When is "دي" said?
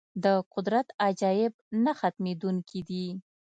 2.87-3.07